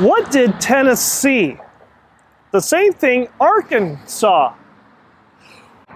[0.00, 1.58] What did Tennessee?
[2.52, 4.54] The same thing Arkansas.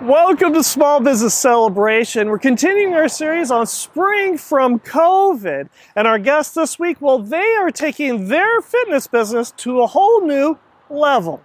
[0.03, 2.29] Welcome to Small Business Celebration.
[2.29, 5.71] We're continuing our series on spring from COVID.
[5.97, 10.21] And our guests this week, well, they are taking their fitness business to a whole
[10.21, 10.59] new
[10.91, 11.41] level.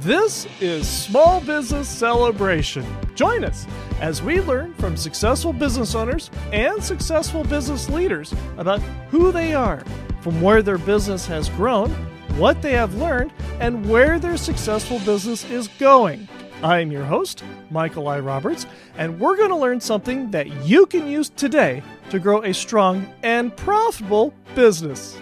[0.00, 2.86] This is Small Business Celebration.
[3.14, 3.66] Join us
[4.00, 9.84] as we learn from successful business owners and successful business leaders about who they are,
[10.22, 11.90] from where their business has grown,
[12.38, 16.26] what they have learned, and where their successful business is going.
[16.62, 18.20] I'm your host, Michael I.
[18.20, 18.64] Roberts,
[18.96, 23.06] and we're going to learn something that you can use today to grow a strong
[23.22, 25.18] and profitable business.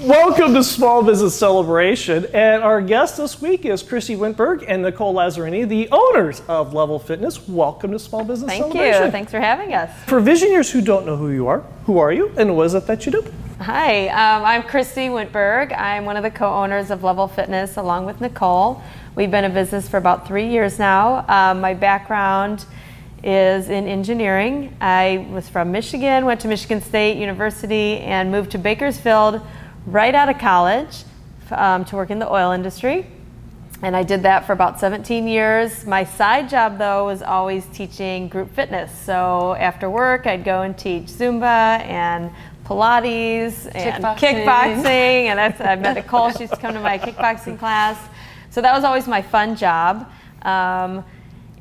[0.00, 5.12] Welcome to Small Business Celebration, and our guest this week is Christy Wintberg and Nicole
[5.12, 7.48] Lazzarini, the owners of Level Fitness.
[7.48, 8.70] Welcome to Small Business Celebration.
[8.70, 9.04] Thank Celebration.
[9.06, 9.10] you.
[9.10, 9.90] Thanks for having us.
[10.06, 12.86] For visioneers who don't know who you are, who are you, and what is it
[12.86, 13.24] that you do?
[13.58, 15.76] Hi, um, I'm Christy Wintberg.
[15.76, 18.80] I'm one of the co-owners of Level Fitness along with Nicole.
[19.16, 21.24] We've been a business for about three years now.
[21.28, 22.66] Um, my background
[23.24, 24.76] is in engineering.
[24.80, 29.40] I was from Michigan, went to Michigan State University, and moved to Bakersfield
[29.92, 31.04] right out of college
[31.50, 33.06] um, to work in the oil industry.
[33.80, 35.86] And I did that for about 17 years.
[35.86, 38.90] My side job, though, was always teaching group fitness.
[39.04, 42.32] So after work, I'd go and teach Zumba and
[42.64, 44.44] Pilates and Kickboxing.
[44.44, 44.84] kickboxing.
[45.26, 46.32] And that's, I met Nicole.
[46.32, 47.98] She used to come to my kickboxing class.
[48.50, 50.10] So that was always my fun job.
[50.42, 51.04] Um,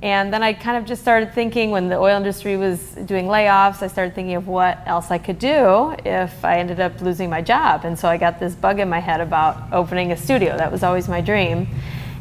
[0.02, 3.82] and then I kind of just started thinking when the oil industry was doing layoffs,
[3.82, 7.42] I started thinking of what else I could do if I ended up losing my
[7.42, 7.84] job.
[7.84, 10.56] And so I got this bug in my head about opening a studio.
[10.56, 11.68] That was always my dream.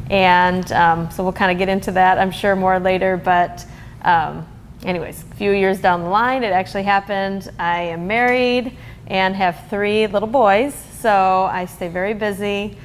[0.09, 3.15] And um, so we'll kind of get into that, I'm sure, more later.
[3.15, 3.63] But,
[4.01, 4.47] um,
[4.83, 7.51] anyways, a few years down the line, it actually happened.
[7.59, 10.73] I am married and have three little boys.
[10.99, 12.75] So I stay very busy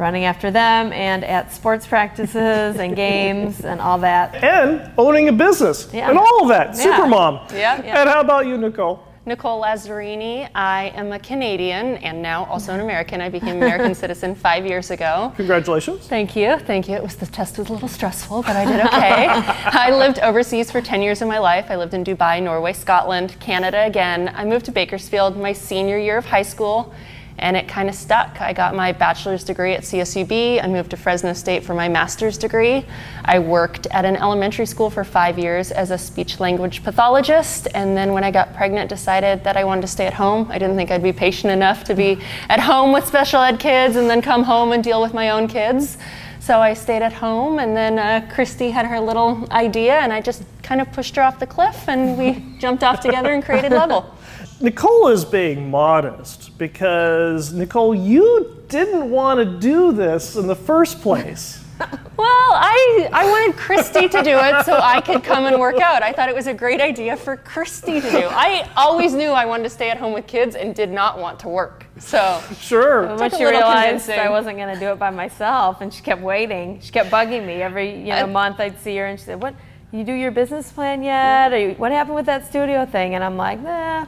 [0.00, 4.34] running after them and at sports practices and games and all that.
[4.42, 6.08] And owning a business Yeah.
[6.08, 6.68] and all of that.
[6.68, 6.82] Yeah.
[6.96, 7.34] Super mom.
[7.52, 7.82] Yeah.
[7.84, 8.00] Yeah.
[8.00, 9.04] And how about you, Nicole?
[9.26, 10.48] Nicole Lazzarini.
[10.54, 13.20] I am a Canadian and now also an American.
[13.20, 15.32] I became an American citizen five years ago.
[15.36, 16.08] Congratulations.
[16.08, 16.94] Thank you, thank you.
[16.96, 19.26] It was the test was a little stressful, but I did okay.
[19.86, 21.66] I lived overseas for 10 years of my life.
[21.68, 24.32] I lived in Dubai, Norway, Scotland, Canada again.
[24.34, 26.92] I moved to Bakersfield my senior year of high school,
[27.40, 28.40] and it kind of stuck.
[28.40, 30.62] I got my bachelor's degree at CSUB.
[30.62, 32.84] I moved to Fresno State for my master's degree.
[33.24, 37.96] I worked at an elementary school for five years as a speech language pathologist, and
[37.96, 40.46] then when I got pregnant, decided that I wanted to stay at home.
[40.50, 42.18] I didn't think I'd be patient enough to be
[42.48, 45.48] at home with special ed kids and then come home and deal with my own
[45.48, 45.96] kids.
[46.40, 50.20] So I stayed at home, and then uh, Christy had her little idea, and I
[50.20, 53.72] just kind of pushed her off the cliff, and we jumped off together and created
[53.72, 54.14] Level.
[54.60, 61.00] Nicole is being modest because, Nicole, you didn't want to do this in the first
[61.00, 61.64] place.
[62.18, 66.02] Well, I, I wanted Christy to do it so I could come and work out.
[66.02, 68.26] I thought it was a great idea for Christy to do.
[68.30, 71.38] I always knew I wanted to stay at home with kids and did not want
[71.40, 71.86] to work.
[71.98, 73.16] So Sure.
[73.16, 74.20] Once a she realized convincing.
[74.20, 76.78] I wasn't going to do it by myself, and she kept waiting.
[76.82, 78.60] She kept bugging me every you know I- month.
[78.60, 79.54] I'd see her, and she said, "What?
[79.90, 81.50] You do your business plan yet?
[81.54, 84.04] Or you, what happened with that studio thing?" And I'm like, "Nah,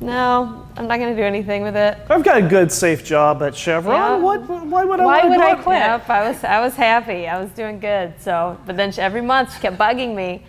[0.00, 3.42] no, I'm not going to do anything with it." I've got a good, safe job
[3.42, 3.94] at Chevron.
[3.94, 4.16] Yeah.
[4.16, 5.78] What, why would I Why would I quit?
[5.78, 7.28] Yep, I was I was happy.
[7.28, 8.14] I was doing good.
[8.20, 10.42] So, but then she, every month she kept bugging me.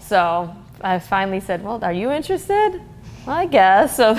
[0.00, 2.80] So I finally said, "Well, are you interested?"
[3.26, 3.96] Well, I guess.
[3.96, 4.16] So.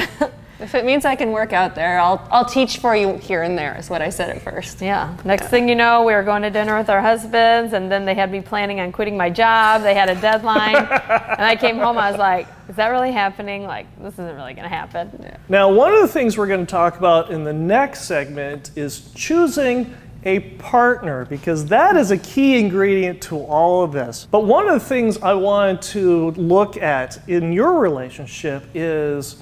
[0.59, 3.57] If it means I can work out there, I'll, I'll teach for you here and
[3.57, 4.81] there, is what I said at first.
[4.81, 5.17] Yeah.
[5.25, 8.13] Next thing you know, we were going to dinner with our husbands, and then they
[8.13, 9.81] had me planning on quitting my job.
[9.81, 11.97] They had a deadline, and I came home.
[11.97, 13.63] I was like, "Is that really happening?
[13.63, 16.71] Like, this isn't really going to happen." Now, one of the things we're going to
[16.71, 19.93] talk about in the next segment is choosing
[20.25, 24.27] a partner because that is a key ingredient to all of this.
[24.31, 29.41] But one of the things I wanted to look at in your relationship is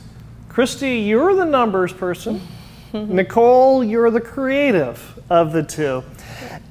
[0.52, 2.42] Christy, you're the numbers person.
[2.92, 6.04] Nicole, you're the creative of the two.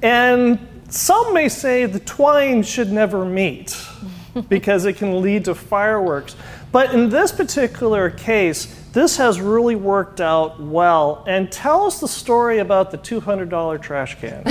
[0.03, 3.75] And some may say the twine should never meet
[4.49, 6.35] because it can lead to fireworks.
[6.71, 11.23] But in this particular case, this has really worked out well.
[11.27, 14.43] And tell us the story about the $200 trash can.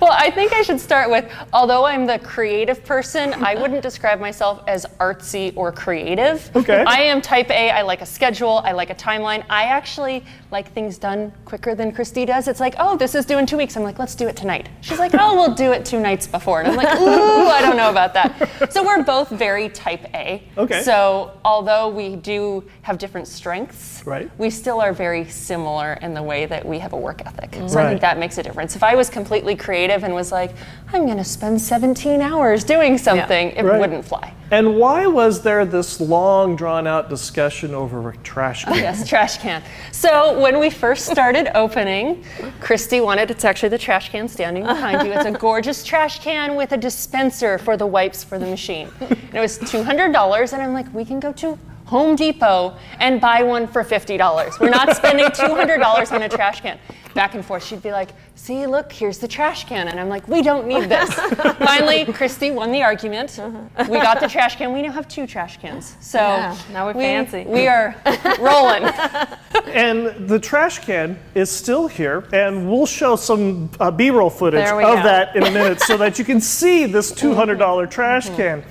[0.00, 3.82] Well, Well, I think I should start with although I'm the creative person, I wouldn't
[3.82, 6.50] describe myself as artsy or creative.
[6.56, 6.82] Okay.
[6.86, 7.70] I am type A.
[7.70, 9.44] I like a schedule, I like a timeline.
[9.50, 12.48] I actually like things done quicker than Christy does.
[12.48, 13.76] It's like, oh, this is due in two weeks.
[13.76, 14.68] I'm like, let's do it tonight.
[14.80, 16.60] She's like, oh, we'll do it two nights before.
[16.60, 18.72] And I'm like, ooh, I don't know about that.
[18.72, 20.42] So we're both very type A.
[20.56, 20.82] Okay.
[20.82, 24.30] So although we do have different strengths, Right.
[24.38, 27.54] we still are very similar in the way that we have a work ethic.
[27.68, 28.74] So I think that makes a difference.
[28.74, 30.54] If I was completely creative and was like,
[30.92, 33.78] I'm going to spend 17 hours doing something, it Right.
[33.78, 34.32] wouldn't fly.
[34.50, 38.76] And why was there this long, drawn out discussion over a trash can?
[38.76, 39.62] Yes, trash can.
[39.92, 42.24] So when we first started opening,
[42.60, 45.12] Christy wanted, it's actually the trash can standing behind you.
[45.12, 48.90] It's a gorgeous trash can with a dispenser for the wipes for the machine.
[49.00, 51.58] And it was $200, and I'm like, we can go to
[51.88, 54.60] Home Depot and buy one for $50.
[54.60, 56.78] We're not spending $200 on a trash can.
[57.14, 59.88] Back and forth, she'd be like, see, look, here's the trash can.
[59.88, 61.14] And I'm like, we don't need this.
[61.58, 63.38] Finally, Christy won the argument.
[63.38, 63.86] Uh-huh.
[63.88, 64.74] We got the trash can.
[64.74, 65.96] We now have two trash cans.
[66.00, 67.44] So Yeah, now we're we- fancy.
[67.46, 67.96] We are
[68.38, 68.84] rolling.
[69.68, 74.80] And the trash can is still here, and we'll show some uh, B-roll footage of
[74.80, 74.94] go.
[74.94, 77.38] that in a minute so that you can see this mm-hmm.
[77.38, 78.36] $200 trash mm-hmm.
[78.36, 78.64] can.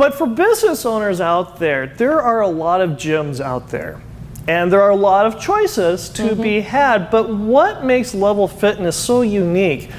[0.00, 4.00] But for business owners out there, there are a lot of gyms out there.
[4.48, 6.42] And there are a lot of choices to mm-hmm.
[6.42, 9.90] be had, but what makes Level Fitness so unique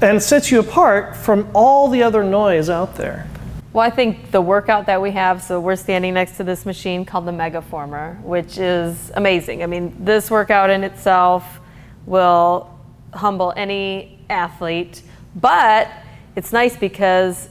[0.00, 3.26] and sets you apart from all the other noise out there?
[3.72, 7.04] Well, I think the workout that we have, so we're standing next to this machine
[7.04, 9.64] called the Megaformer, which is amazing.
[9.64, 11.58] I mean, this workout in itself
[12.06, 12.78] will
[13.12, 15.02] humble any athlete,
[15.34, 15.90] but
[16.36, 17.48] it's nice because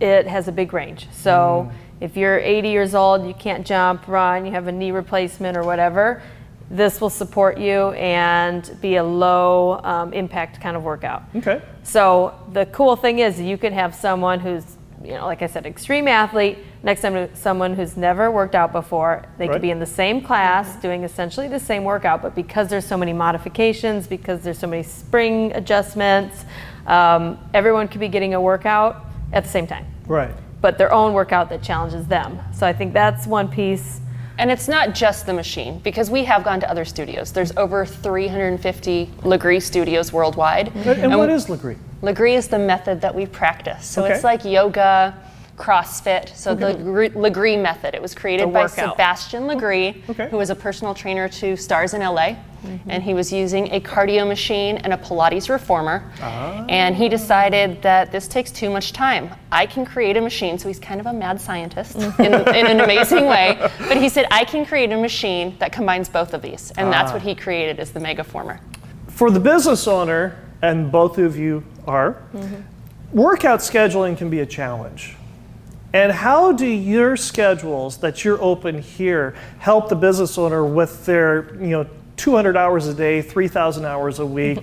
[0.00, 1.08] it has a big range.
[1.12, 1.70] So
[2.00, 5.62] if you're 80 years old, you can't jump, run, you have a knee replacement or
[5.62, 6.22] whatever,
[6.70, 11.22] this will support you and be a low um, impact kind of workout.
[11.36, 11.62] Okay.
[11.84, 15.64] So the cool thing is you can have someone who's, you know, like I said,
[15.64, 19.24] extreme athlete next to someone who's never worked out before.
[19.38, 19.54] They Right.
[19.54, 22.96] could be in the same class doing essentially the same workout, but because there's so
[22.96, 26.44] many modifications, because there's so many spring adjustments,
[26.88, 30.30] um, everyone could be getting a workout at the same time, Right.
[30.60, 32.38] but their own workout that challenges them.
[32.52, 34.00] So I think that's one piece.
[34.38, 37.32] And it's not just the machine, because we have gone to other studios.
[37.32, 40.68] There's over 350 Lagree studios worldwide.
[40.76, 41.78] And, and what is Lagree?
[42.02, 43.86] Lagree is the method that we practice.
[43.86, 44.12] So Okay.
[44.14, 45.14] it's like yoga,
[45.56, 46.36] CrossFit.
[46.36, 47.94] So the Lagree- method.
[47.94, 48.66] It was created by.
[48.66, 50.28] Sebastian Lagree, Okay.
[50.28, 52.36] who was a personal trainer to stars in LA.
[52.64, 52.90] Mm-hmm.
[52.90, 56.10] And he was using a cardio machine and a Pilates reformer.
[56.20, 56.64] Ah.
[56.68, 59.30] And he decided that this takes too much time.
[59.52, 60.58] I can create a machine.
[60.58, 62.22] So he's kind of a mad scientist mm-hmm.
[62.22, 63.56] in, in an amazing way.
[63.78, 66.72] But he said, I can create a machine that combines both of these.
[66.76, 67.14] And that's ah.
[67.14, 68.58] what he created as the Megaformer.
[69.08, 72.62] For the business owner, and both of you are, mm-hmm.
[73.16, 75.16] workout scheduling can be a challenge.
[75.96, 81.54] And how do your schedules that you're open here help the business owner with their,
[81.54, 81.86] you know,
[82.18, 84.58] 200 hours a day, 3,000 hours a week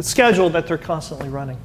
[0.00, 1.58] schedule that they're constantly running?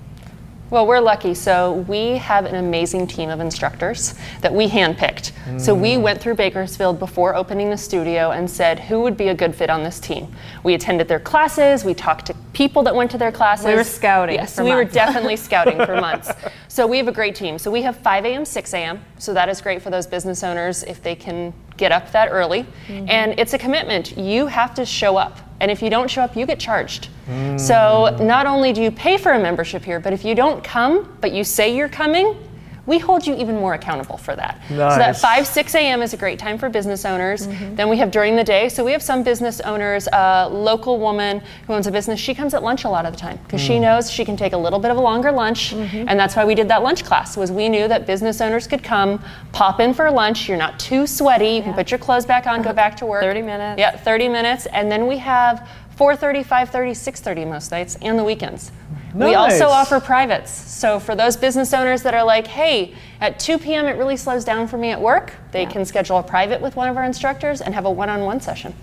[0.74, 1.36] Well, we're lucky.
[1.36, 5.32] So we have an amazing team of instructors that we handpicked.
[5.62, 6.02] So we mm.
[6.02, 9.70] went through Bakersfield before opening the studio and said who would be a good fit
[9.70, 10.34] on this team.
[10.64, 11.86] We attended their classes.
[11.86, 13.68] We talked to people that went to their classes.
[13.68, 16.32] We were scouting Yes, for we were definitely scouting for months.
[16.70, 17.60] So we have a great team.
[17.60, 19.00] So we have 5 a.m., 6 a.m.
[19.20, 22.64] So that is great for those business owners if they can get up that early.
[22.88, 23.10] Mm-hmm.
[23.10, 24.18] And it's a commitment.
[24.18, 25.38] You have to show up.
[25.64, 27.08] And if you don't show up, you get charged.
[27.56, 31.18] So not only do you pay for a membership here, but if you don't come,
[31.22, 32.36] but you say you're coming,
[32.86, 34.62] we hold you even more accountable for that.
[34.68, 36.02] So that 5, 6 a.m.
[36.02, 37.48] is a great time for business owners.
[37.48, 37.76] Mm-hmm.
[37.76, 38.68] Then we have during the day.
[38.68, 42.54] So we have some business owners, a local woman who owns a business, she comes
[42.54, 43.82] at lunch a lot of the time because she mm.
[43.82, 45.74] knows she can take a little bit of a longer lunch.
[45.74, 46.10] Mm-hmm.
[46.10, 48.84] And that's why we did that lunch class was we knew that business owners could
[48.84, 50.50] come, pop in for lunch.
[50.50, 51.52] You're not too sweaty.
[51.52, 52.74] You can put your clothes back on, go uh-huh.
[52.74, 53.22] back to work.
[53.22, 53.80] 30 minutes.
[53.80, 54.66] Yeah, 30 minutes.
[54.66, 58.72] And then we have 4.30, 5.30, 6.30 most nights and the weekends.
[59.14, 60.52] We also offer privates.
[60.52, 63.86] So for those business owners that are like, hey, at 2 p.m.
[63.86, 66.90] it really slows down for me at work, they can schedule a private with one
[66.90, 68.74] of our instructors and have a one-on-one session.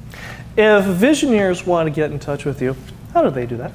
[0.56, 2.76] If visioneers want to get in touch with you,
[3.12, 3.72] how do they do that?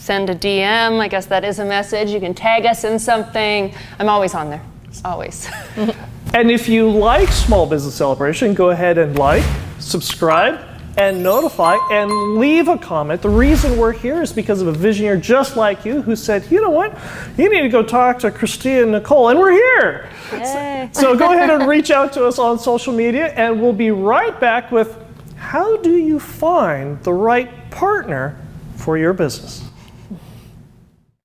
[0.00, 2.10] send a DM, I guess that is a message.
[2.10, 3.72] You can tag us in something.
[3.98, 4.62] I'm always on there.
[5.04, 5.48] Always.
[6.32, 9.42] And if you like Small Business Celebration, go ahead and like,
[9.80, 10.60] subscribe,
[10.96, 13.20] and notify and leave a comment.
[13.20, 16.60] The reason we're here is because of a visioneer just like you who said, you
[16.60, 16.96] know what,
[17.36, 20.08] you need to go talk to Christine and Nicole, and we're here.
[20.32, 20.88] Yay.
[20.92, 24.38] So go ahead and reach out to us on social media, and we'll be right
[24.38, 24.96] back with
[25.34, 28.38] how do you find the right partner
[28.76, 29.64] for your business?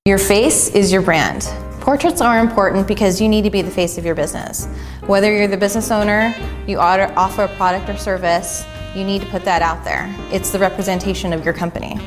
[0.06, 1.42] Your face is your brand.
[1.80, 4.66] Portraits are important because you need to be the face of your business.
[5.08, 6.32] Whether you're the business owner,
[6.64, 10.14] you offer a product or service, you need to put that out there.
[10.30, 11.98] It's the representation of your company.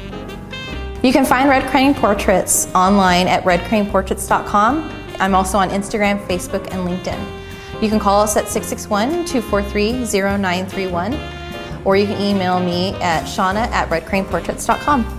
[1.03, 4.89] You can find Red Crane Portraits online at redcraneportraits.com.
[5.19, 7.81] I'm also on Instagram, Facebook, and LinkedIn.
[7.81, 11.19] You can call us at 661 243 0931,
[11.83, 15.18] or you can email me at shauna at redcraneportraits.com.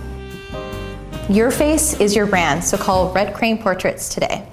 [1.29, 4.47] Your face is your brand, so call Red Crane Portraits today.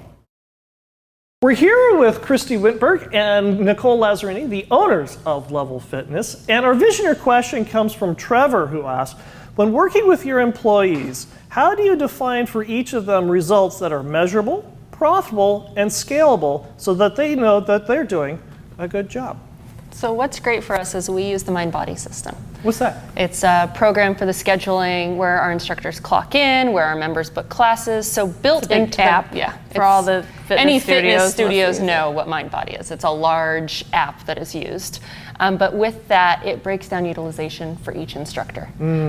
[1.41, 6.45] We're here with Christy Wintberg and Nicole Lazzarini, the owners of Level Fitness.
[6.47, 9.19] And our visioneer question comes from Trevor, who asks
[9.55, 13.91] When working with your employees, how do you define for each of them results that
[13.91, 18.41] are measurable, profitable, and scalable so that they know that they're doing
[18.77, 19.37] a good job?
[19.91, 22.35] so, what's great for us is we use the MindBody system.
[22.61, 23.03] What's that?
[23.15, 27.47] It's a program for the scheduling where our instructors clock in, where our members book
[27.47, 28.09] classes.
[28.09, 31.33] So built big into the- app yeah, for all the fitness any studios fitness must
[31.33, 32.91] studios know what MindBody is.
[32.91, 34.99] It's a large app that is used,
[35.39, 38.67] um, but with that, it breaks down utilization for each instructor.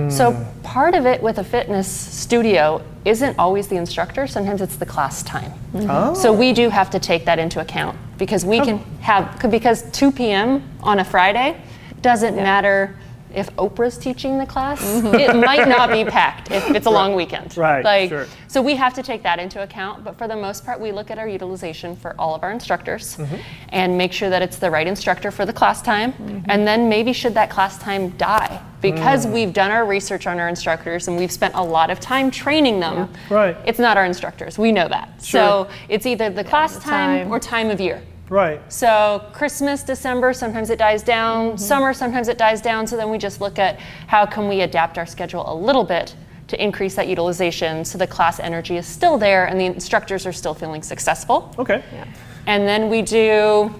[0.09, 4.27] So part of it with a fitness studio isn't always the instructor.
[4.27, 5.51] Sometimes it's the class time.
[5.75, 6.13] Oh.
[6.13, 10.11] So we do have to take that into account because we can have because 2
[10.11, 10.63] p.m.
[10.81, 11.61] on a Friday
[12.01, 12.95] doesn't matter
[13.35, 14.79] if Oprah's teaching the class.
[15.13, 17.55] It might not be packed if it's a long weekend.
[17.57, 18.27] Right, Like sure.
[18.47, 21.11] so we have to take that into account, but for the most part we look
[21.11, 23.35] at our utilization for all of our instructors Mm-hmm.
[23.69, 26.43] and make sure that it's the right instructor for the class time.
[26.47, 29.31] And then maybe should that class time die because Mm.
[29.33, 32.79] we've done our research on our instructors and we've spent a lot of time training
[32.79, 33.09] them.
[33.29, 33.55] Right.
[33.65, 34.57] It's not our instructors.
[34.57, 35.09] We know that.
[35.21, 35.39] Sure.
[35.41, 37.31] So it's either the class the time, time.
[37.31, 38.01] or time of year.
[38.31, 38.61] Right.
[38.71, 41.49] So Christmas, December, sometimes it dies down.
[41.49, 41.57] Mm-hmm.
[41.57, 42.87] Summer, sometimes it dies down.
[42.87, 46.15] So then we just look at how can we adapt our schedule a little bit
[46.47, 50.31] to increase that utilization so the class energy is still there and the instructors are
[50.31, 51.53] still feeling successful.
[51.59, 51.83] Okay.
[51.93, 52.05] Yeah.
[52.47, 53.73] And then we do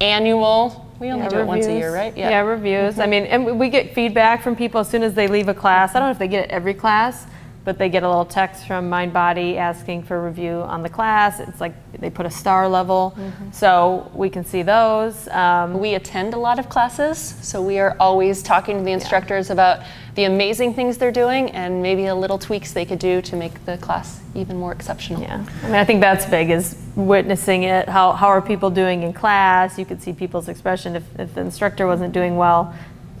[0.00, 0.94] annual.
[1.00, 2.16] We only Yeah, do it once a year, right?
[2.16, 3.00] Yeah, yeah reviews.
[3.00, 3.10] I mm-hmm.
[3.10, 5.96] mean, and we- we get feedback from people as soon as they leave a class.
[5.96, 7.26] I don't know if they get it every class,
[7.68, 11.38] but they get a little text from MindBody asking for review on the class.
[11.38, 13.14] It's like they put a star level,
[13.52, 15.28] so we can see those.
[15.28, 19.50] Um, We attend a lot of classes, so we are always talking to the instructors
[19.50, 19.82] about
[20.14, 23.62] the amazing things they're doing and maybe a little tweaks they could do to make
[23.66, 25.20] the class even more exceptional.
[25.20, 27.86] Yeah, I mean, I think that's big is witnessing it.
[27.86, 29.78] How, how are people doing in class?
[29.78, 30.96] You could see people's expression.
[30.96, 32.74] If, if the instructor wasn't doing well,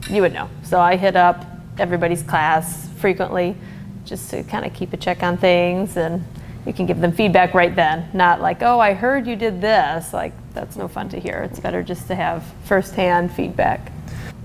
[0.08, 0.48] you would know.
[0.62, 1.44] So I hit up
[1.78, 3.54] everybody's class frequently
[4.08, 6.24] just to kind of keep a check on things and
[6.66, 8.08] you can give them feedback right then.
[8.12, 10.12] Not like, oh, I heard you did this.
[10.12, 11.38] Like, that's no fun to hear.
[11.50, 13.92] It's better just to have firsthand feedback.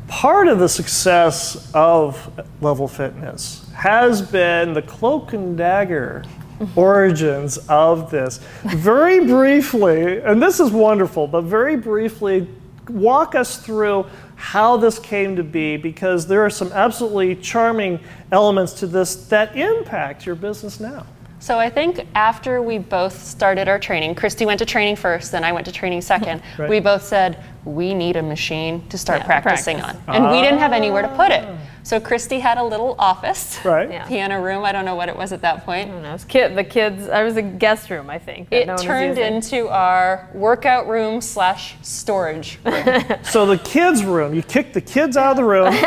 [0.08, 6.24] Part of the success of Level Fitness has been the cloak and dagger
[6.76, 8.40] origins of this.
[8.64, 12.48] Very briefly, and this is wonderful, but very briefly,
[12.90, 14.06] walk us through
[14.44, 17.98] how this came to be because there are some absolutely charming
[18.34, 21.06] elements to this that impact your business now.
[21.40, 25.46] So I think after we both started our training, Christy went to training first, then
[25.46, 26.42] I went to training second.
[26.58, 26.70] Right.
[26.70, 30.02] We both said we need a machine to start Yeah, practicing practice.
[30.10, 31.46] on, and we didn't have anywhere to put it.
[31.48, 31.58] Ah.
[31.86, 33.92] So Christy had a little office, Right?
[33.92, 34.08] Yeah.
[34.08, 34.64] piano room.
[34.64, 35.90] I don't know what it was at that point.
[35.90, 36.10] I don't know.
[36.10, 38.48] It was kid, the kids, I was a guest room, I think.
[38.52, 43.04] It no turned into our workout room slash storage room.
[43.24, 45.82] So the kids' room, you kick the kids out of the room, It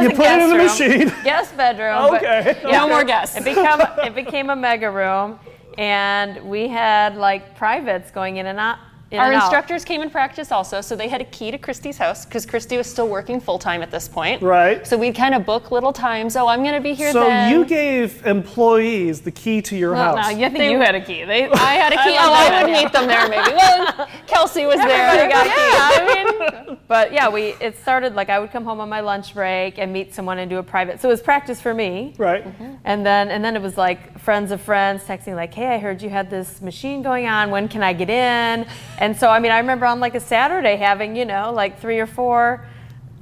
[0.00, 1.08] was you put it in the room, machine.
[1.24, 2.14] Guest bedroom.
[2.14, 2.60] Okay.
[2.62, 3.36] yeah, No more guests.
[3.36, 5.40] It became it became a mega room,
[5.76, 8.78] and we had like privates going in and out.
[9.12, 9.42] In Our and out.
[9.42, 12.78] instructors came and practiced also, so they had a key to Christy's house because Christy
[12.78, 14.40] was still working full time at this point.
[14.40, 14.86] Right.
[14.86, 16.34] So we'd kind of book little times.
[16.34, 17.52] Oh, I'm going to be here So then.
[17.52, 20.32] you gave employees the key to your Well, house.
[20.32, 21.24] no, you think you had a key.
[21.24, 22.10] They, I had a key.
[22.16, 23.54] love oh, I would meet them there maybe.
[23.54, 25.08] Well, Kelsey was there.
[25.08, 28.80] Everybody got yeah, I mean, but yeah, we it started like I would come home
[28.80, 31.02] on my lunch break and meet someone and do a private.
[31.02, 32.14] So it was practice for me.
[32.16, 32.44] Right.
[32.46, 32.76] Mm-hmm.
[32.84, 36.00] And then and then it was like friends of friends texting like, "Hey, I heard
[36.00, 37.50] you had this machine going on.
[37.50, 38.66] When can I get in?"
[39.02, 41.98] And so, I mean, I remember on like a Saturday having, you know, like three
[41.98, 42.64] or four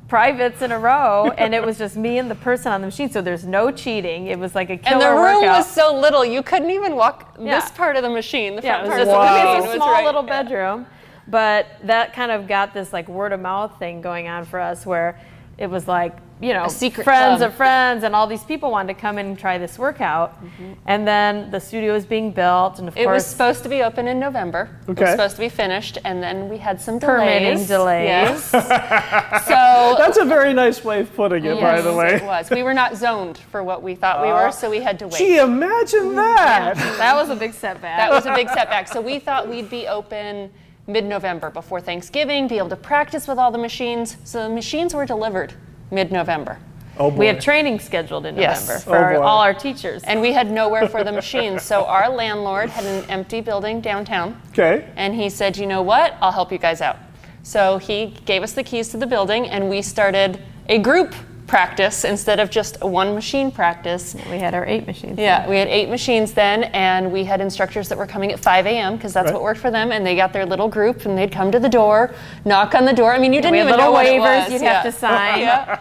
[0.08, 3.10] privates in a row, and it was just me and the person on the machine.
[3.10, 4.26] So there's no cheating.
[4.26, 5.56] It was like a killer And the room workout.
[5.56, 7.58] was so little, you couldn't even walk Yeah.
[7.58, 8.56] this part of the machine.
[8.56, 10.42] The yeah, front part just of the it was a small right- little yeah.
[10.42, 10.86] bedroom.
[11.28, 14.84] But that kind of got this like word of mouth thing going on for us
[14.84, 15.18] where
[15.56, 17.50] it was like, you know, secret friends club.
[17.50, 20.38] of friends and all these people wanted to come in and try this workout.
[20.86, 23.02] And then the studio was being built and of Mm-hmm.
[23.04, 24.70] It was supposed to be open in November.
[24.88, 25.02] It Okay.
[25.02, 27.68] was supposed to be finished, and then we had some permitting delays.
[27.68, 28.08] delays.
[28.08, 28.50] Yes.
[29.46, 32.20] so That's a very nice way of putting it, by yes, the it way.
[32.26, 32.50] was.
[32.50, 35.18] We were not zoned for what we thought we were, so we had to wait.
[35.18, 36.74] Gee, imagine that.
[36.98, 37.98] that was a big setback.
[37.98, 38.88] That was a big setback.
[38.88, 40.50] So we thought we'd be open
[40.86, 44.16] mid-November before Thanksgiving, be able to practice with all the machines.
[44.24, 45.52] So the machines were delivered
[45.90, 46.58] mid-November.
[46.98, 47.16] Oh boy.
[47.16, 48.60] we have training scheduled in Yes.
[48.68, 49.22] November Oh, for our- boy.
[49.22, 50.02] all our teachers.
[50.04, 51.62] And we had nowhere for the machines.
[51.62, 54.40] So our landlord had an empty building downtown.
[54.52, 54.84] okay.
[54.96, 56.14] And he said, you know what?
[56.20, 56.96] I'll help you guys out.
[57.42, 61.14] So he gave us the keys to the building, and we started a group
[61.50, 64.14] practice instead of just one machine practice.
[64.30, 65.18] we had our eight machines.
[65.18, 68.66] Yeah, we had eight machines then, and we had instructors that were coming at 5
[68.66, 68.94] a.m.
[68.96, 69.34] because that's Right.
[69.34, 69.90] what worked for them.
[69.90, 72.14] And they got their little group, and they'd come to the door,
[72.44, 73.12] knock on the door.
[73.12, 74.52] I mean, you didn't we had even little know what it waivers was.
[74.52, 74.82] you'd yeah.
[74.82, 75.40] have to sign.
[75.40, 75.80] Yeah.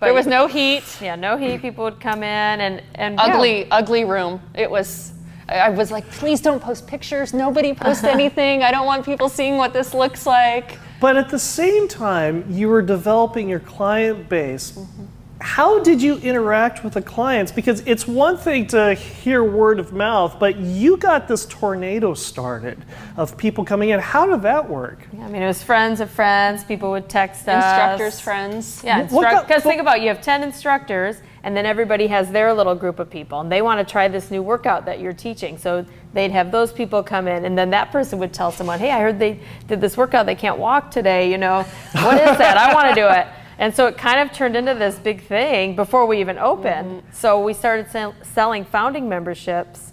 [0.00, 0.84] there was no heat.
[1.02, 1.60] Yeah, no heat.
[1.60, 3.24] People would come in and and yeah.
[3.34, 4.40] Ugly, ugly room.
[4.54, 5.12] It was.
[5.50, 7.34] I I was like, please don't post pictures.
[7.34, 8.62] Nobody post anything.
[8.62, 10.78] I don't want people seeing what this looks like.
[11.00, 14.72] But at the same time, you were developing your client base.
[14.72, 15.04] Mm-hmm.
[15.42, 17.50] How did you interact with the clients?
[17.50, 22.84] Because it's one thing to hear word of mouth, but you got this tornado started
[23.16, 24.00] of people coming in.
[24.00, 24.98] How did that work?
[25.14, 26.62] I mean, it was friends of friends.
[26.62, 27.64] People would text us.
[27.64, 28.82] Instructors, friends.
[28.84, 32.30] Yeah, What got- because think about it, you have 10 instructors, and then everybody has
[32.30, 35.12] their little group of people, and they want to try this new workout that you're
[35.12, 35.58] teaching.
[35.58, 38.90] So they'd have those people come in, and then that person would tell someone, hey,
[38.90, 42.56] I heard they did this workout, they can't walk today, you know, what is that?
[42.56, 43.26] I want to do it.
[43.60, 47.02] And so it kind of turned into this big thing before we even opened.
[47.02, 47.12] Mm-hmm.
[47.12, 49.92] So we started sell- selling founding memberships,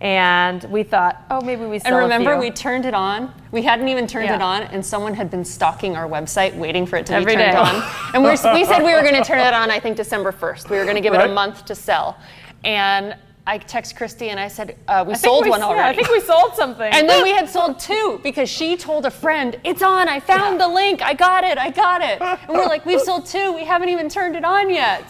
[0.00, 3.32] and we thought, oh, maybe we sell And remember, we turned it on.
[3.50, 4.36] We hadn't even turned Yeah.
[4.36, 7.42] it on, and someone had been stalking our website, waiting for it to Every be
[7.42, 7.56] turned day.
[7.58, 7.90] on.
[8.14, 9.70] And we're, we said we were going to turn it on.
[9.70, 10.70] I think December first.
[10.70, 12.16] We were going to give it a month to sell.
[12.64, 15.94] And I text Christy and I said, uh, "We I sold we- one yeah, I
[15.94, 16.92] think we sold something.
[16.92, 20.06] and then we had sold two because she told a friend, "It's on.
[20.06, 21.00] I found the link.
[21.00, 21.56] I got it.
[21.56, 23.52] I got it." And we're like, "We've sold two.
[23.54, 25.04] We haven't even turned it on yet."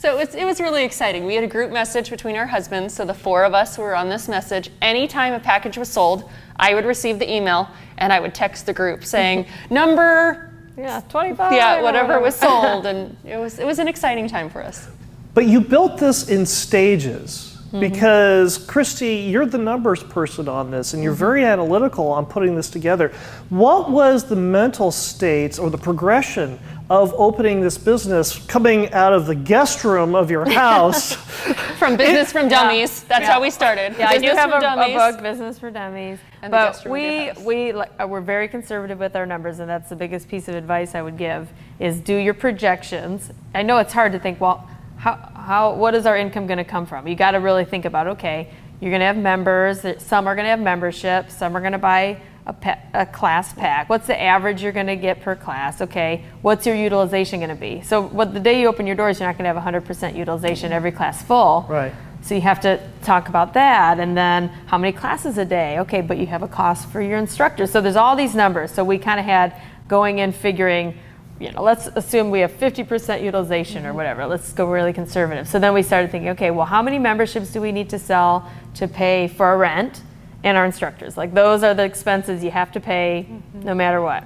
[0.00, 1.26] So it was, it was really exciting.
[1.26, 4.08] We had a group message between our husbands, so the four of us were on
[4.08, 4.70] this message.
[4.80, 8.72] Anytime a package was sold, I would receive the email and I would text the
[8.72, 11.52] group saying, "Number, yeah, 25.
[11.52, 14.88] yeah, or whatever was sold," and it was it was an exciting time for us.
[15.34, 17.80] But you built this in stages Mm-hmm.
[17.80, 21.18] because, Christy, you're the numbers person on this and you're Mm-hmm.
[21.20, 23.12] very analytical on putting this together.
[23.48, 29.26] What was the mental states or the progression of opening this business coming out of
[29.26, 31.14] the guest room of your house?
[31.78, 33.04] From business from dummies.
[33.04, 33.32] That's Yeah.
[33.32, 33.94] how we started.
[33.98, 34.96] Yeah, I do business have a, from a dummies.
[34.96, 36.18] book, Business for Dummies.
[36.42, 39.24] And but guest room of your we we like, uh, we're very conservative with our
[39.24, 43.30] numbers, and that's the biggest piece of advice I would give is do your projections.
[43.54, 44.40] I know it's hard to think.
[44.42, 44.68] Well,
[45.00, 47.08] how how what is our income going to come from?
[47.08, 48.06] You got to really think about.
[48.08, 49.80] Okay, you're going to have members.
[50.02, 51.34] Some are going to have memberships.
[51.34, 53.88] Some are going to buy a, pa- a class pack.
[53.88, 55.80] What's the average you're going to get per class?
[55.80, 57.80] Okay, what's your utilization going to be?
[57.80, 60.70] So, what the day you open your doors, you're not going to have 100% utilization
[60.70, 61.64] every class full.
[61.68, 61.94] Right.
[62.22, 65.78] So you have to talk about that, and then how many classes a day?
[65.78, 67.66] Okay, but you have a cost for your instructor.
[67.66, 68.70] So there's all these numbers.
[68.72, 69.54] So we kind of had
[69.88, 70.98] going in figuring,
[71.40, 74.26] you know, let's assume we have 50% utilization or whatever.
[74.26, 75.48] Let's go really conservative.
[75.48, 78.48] So then we started thinking, okay, well, how many memberships do we need to sell
[78.74, 80.02] to pay for our rent
[80.44, 81.16] and our instructors?
[81.16, 84.24] Like those are the expenses you have to pay no matter what.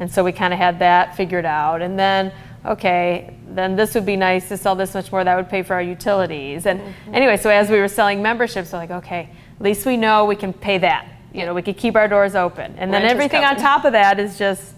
[0.00, 1.80] And so we kind of had that figured out.
[1.80, 2.30] And then,
[2.66, 5.24] okay, then this would be nice to sell this much more.
[5.24, 6.66] That would pay for our utilities.
[6.66, 10.26] And anyway, so as we were selling memberships, we're like, okay, at least we know
[10.26, 11.08] we can pay that.
[11.32, 12.74] You know, we could keep our doors open.
[12.76, 14.74] And then Rent everything on top of that is just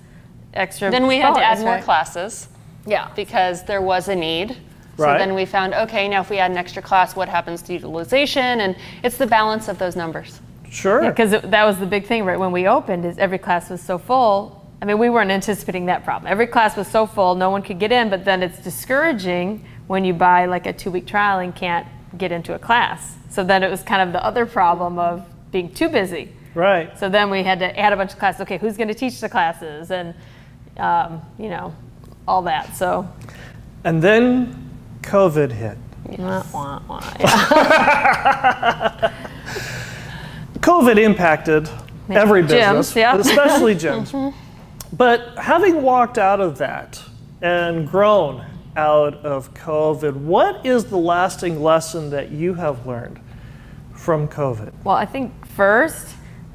[0.57, 0.91] extra.
[0.91, 1.85] Then we had to add more right?
[1.85, 2.49] classes.
[2.89, 3.11] Yeah.
[3.17, 4.57] because there was a need.
[4.97, 5.19] So Right.
[5.19, 8.61] then we found, okay, now if we add an extra class, what happens to utilization?
[8.61, 10.41] And it's the balance of those numbers.
[10.71, 11.03] Sure.
[11.03, 12.39] Because that was the big thing, right?
[12.39, 14.65] When we opened, is every class was so full.
[14.81, 16.31] I mean, we weren't anticipating that problem.
[16.31, 18.09] Every class was so full, no one could get in.
[18.09, 22.55] But then it's discouraging when you buy like a two-week trial and can't get into
[22.55, 23.17] a class.
[23.31, 26.33] So then it was kind of the other problem of being too busy.
[26.55, 26.97] right.
[26.99, 28.41] So then we had to add a bunch of classes.
[28.43, 30.15] Okay, who's going to teach the classes, and
[30.79, 31.75] um, you know,
[32.27, 32.77] all that.
[32.77, 33.09] So
[33.85, 34.71] And then
[35.03, 35.79] COVID hit.
[36.19, 37.13] Wah, wah, wah.
[37.19, 39.13] Yeah.
[40.61, 41.69] COVID impacted
[42.11, 43.17] every Gyms, business, yeah.
[43.17, 44.35] but especially gyms.
[44.93, 47.03] But having walked out of that
[47.43, 48.45] and grown
[48.77, 53.21] out of COVID, what is the lasting lesson that you have learned
[53.95, 54.73] from COVID?
[54.85, 56.15] Well, I think first,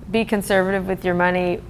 [0.10, 1.62] be conservative with your money.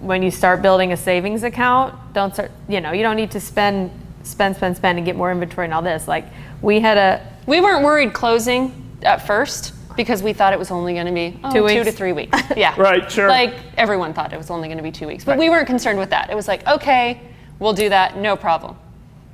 [0.00, 2.50] When you start building a savings account, don't start.
[2.68, 3.90] You know, you don't need to spend,
[4.22, 6.08] spend, spend, spend, and get more inventory and all this.
[6.08, 6.24] Like
[6.62, 10.94] we had a We weren't worried closing at first because we thought it was only
[10.94, 11.86] going to be oh, Two two weeks.
[11.86, 12.38] to three weeks.
[12.56, 12.74] Yeah.
[12.80, 13.28] Right, sure.
[13.28, 15.98] Like everyone thought it was only going to be two weeks, but we weren't concerned
[15.98, 16.30] with that.
[16.30, 17.20] It was like, okay,
[17.58, 18.76] we'll do that, no problem.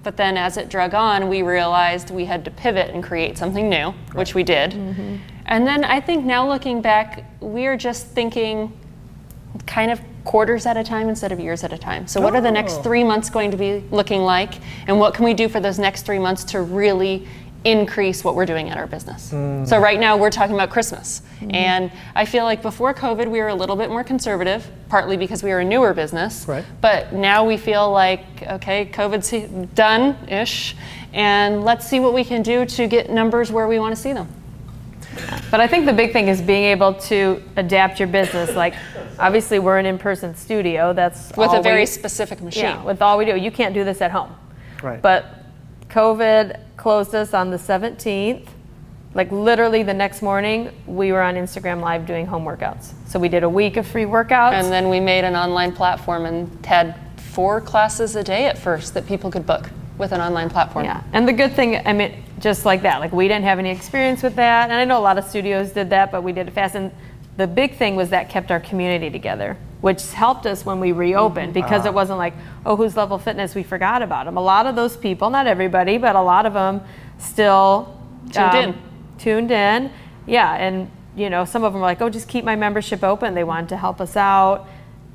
[0.03, 3.69] But then as it drug on, we realized we had to pivot and create something
[3.69, 4.73] new, which we did.
[4.73, 5.17] Mm-hmm.
[5.47, 8.73] And then I think now looking back, we are just thinking
[9.67, 12.07] kind of quarters at a time instead of years at a time.
[12.07, 12.83] So, what are the next Oh.
[12.83, 14.55] three months going to be looking like?
[14.87, 17.27] And what can we do for those next three months to really
[17.65, 19.31] increase what we're doing at our business?
[19.31, 19.83] So, mm.
[19.83, 21.23] right now we're talking about Christmas.
[21.41, 21.55] Mm-hmm.
[21.55, 25.43] And I feel like before COVID, we were a little bit more conservative, partly because
[25.43, 26.47] we were a newer business.
[26.47, 26.65] Right.
[26.81, 29.31] But now we feel like, okay, COVID's
[29.75, 30.77] done ish.
[31.13, 34.13] And let's see what we can do to get numbers where we want to see
[34.13, 34.29] them.
[35.51, 38.55] But I think the big thing is being able to adapt your business.
[38.55, 38.75] Like,
[39.19, 40.93] obviously, we're an in-person studio.
[40.93, 42.65] That's With all a very we, specific machine.
[42.65, 42.85] yeah.
[42.85, 44.35] With all we do, you can't do this at home.
[44.83, 45.01] Right.
[45.01, 45.27] But
[45.89, 48.47] COVID closed us on the 17th.
[49.15, 52.93] Like literally the next morning, we were on Instagram Live doing home workouts.
[53.09, 54.53] So we did a week of free workouts.
[54.53, 58.93] And then we made an online platform and had four classes a day at first
[58.95, 60.85] that people could book with an online platform.
[60.85, 63.71] Yeah, and the good thing, I mean, just like that, like we didn't have any
[63.71, 66.49] experience with that, and I know a lot of studios did that, but we did
[66.49, 66.75] it fast.
[66.75, 66.93] And
[67.37, 71.55] the big thing was that kept our community together, which helped us when we reopened
[71.55, 73.55] because it wasn't like, oh, who's Level Fitness?
[73.55, 74.37] We forgot about them.
[74.37, 76.83] A lot of those people, not everybody, but a lot of them
[77.19, 78.01] still
[78.37, 78.83] um, Tuned in.
[79.19, 79.93] Tuned in,
[80.27, 83.35] yeah, and you know, some of them were like, oh, just keep my membership open.
[83.35, 84.69] They wanted to help us out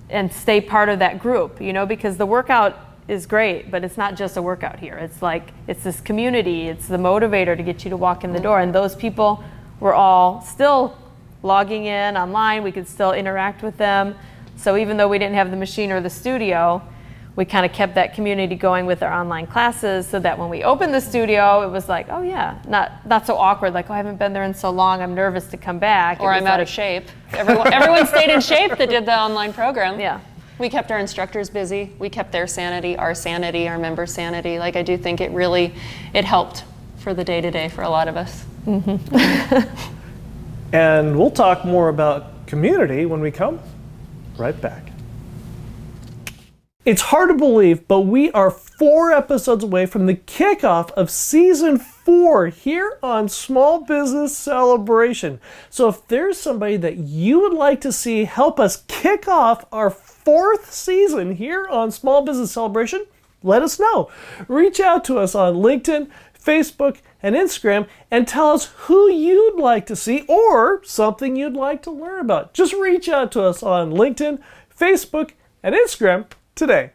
[0.09, 3.97] and stay part of that group, you know, because the workout is great, but it's
[3.97, 4.97] not just a workout here.
[4.97, 8.37] It's like it's this community, it's the motivator to get you to walk in the
[8.37, 8.43] mm-hmm.
[8.43, 8.59] door.
[8.61, 9.43] And those people
[9.81, 10.97] were all still
[11.43, 12.63] logging in online.
[12.63, 14.15] We could still interact with them.
[14.55, 16.81] So even though we didn't have the machine or the studio,
[17.35, 20.63] we kind of kept that community going with our online classes so that when we
[20.63, 23.97] opened the studio, it was like, oh yeah, not not so awkward, like, oh, I
[23.97, 26.21] haven't been there in so long, I'm nervous to come back.
[26.21, 27.09] Or I'm out like- of shape.
[27.33, 29.99] Everyone, everyone stayed in shape that did the online program.
[29.99, 30.19] Yeah.
[30.61, 31.91] We kept our instructors busy.
[31.97, 34.59] We kept their sanity, our sanity, our members' sanity.
[34.59, 35.73] Like I do think it really,
[36.13, 36.63] it helped
[36.99, 38.45] for the day to day for a lot of us.
[38.65, 39.87] Mm-hmm.
[40.73, 43.59] And we'll talk more about community when we come
[44.37, 44.91] right back.
[46.83, 51.77] It's hard to believe, but we are four episodes away from the kickoff of season
[51.77, 55.39] four here on Small Business Celebration.
[55.69, 59.91] So, if there's somebody that you would like to see help us kick off our
[60.23, 63.05] fourth season here on Small Business Celebration,
[63.43, 64.09] let us know.
[64.47, 69.85] Reach out to us on LinkedIn, Facebook, and Instagram and tell us who you'd like
[69.87, 72.53] to see or something you'd like to learn about.
[72.53, 74.39] Just reach out to us on LinkedIn,
[74.75, 75.31] Facebook,
[75.63, 76.91] and Instagram today.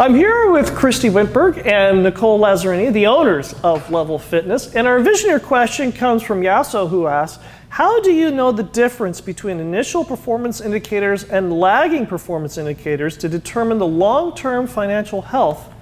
[0.00, 4.74] I'm here with Christy Wintberg and Nicole Lazzarini, the owners of Level Fitness.
[4.74, 7.40] And our visioneer question comes from Yasso, who asks
[7.74, 13.28] How do you know the difference between initial performance indicators and lagging performance indicators to
[13.28, 15.72] determine the long term financial health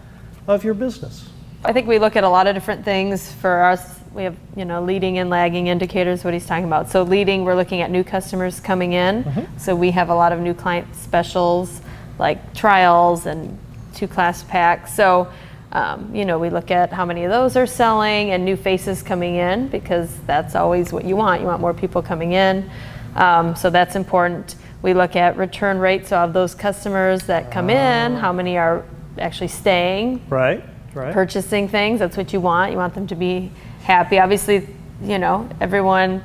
[0.46, 1.28] of your business?
[1.66, 4.00] I think we look at a lot of different things for us.
[4.14, 6.88] We have, you know, leading and lagging indicators, what he's talking about.
[6.88, 9.24] So, leading, we're looking at new customers coming in.
[9.24, 9.58] Mm-hmm.
[9.58, 11.82] So, we have a lot of new client specials
[12.18, 13.58] like trials and
[13.94, 14.94] two class packs.
[14.94, 15.30] So,
[15.72, 19.02] um, you know, we look at how many of those are selling and new faces
[19.02, 21.40] coming in because that's always what you want.
[21.40, 22.70] You want more people coming in.
[23.16, 24.56] Um, so, that's important.
[24.82, 28.84] We look at return rates so of those customers that come in, how many are
[29.18, 30.64] actually staying Right?
[30.94, 31.12] Right?
[31.12, 32.00] purchasing things.
[32.00, 32.72] That's what you want.
[32.72, 33.50] You want them to be
[33.84, 34.18] happy.
[34.18, 34.66] Obviously,
[35.02, 36.22] you know, everyone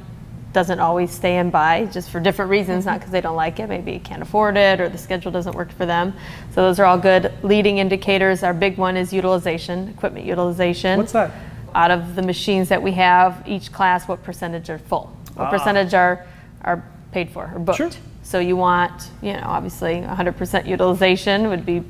[0.53, 2.99] doesn't always stay and buy just for different reasons, not mm-hmm.
[2.99, 3.67] because they don't like it.
[3.67, 6.13] Maybe can't afford it or the schedule doesn't work for them.
[6.53, 8.43] So those are all good leading indicators.
[8.43, 10.97] Our big one is utilization, equipment utilization.
[10.97, 11.31] What's that?
[11.75, 15.15] Out of the machines that we have, each class, what percentage are full?
[15.35, 15.49] What ah.
[15.51, 16.25] percentage are
[16.63, 17.77] are paid for or booked?
[17.77, 17.89] Sure.
[18.23, 21.83] So you want, you know, obviously 100% utilization would be